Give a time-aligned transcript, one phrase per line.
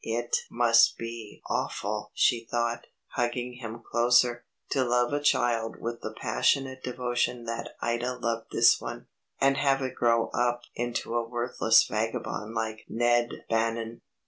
[0.03, 6.11] It must be awful she thought, hugging him closer, to love a child with the
[6.19, 9.05] passionate devotion that Ida loved this one,
[9.39, 14.01] and have it grow up into a worthless vagabond like Ned Bannan.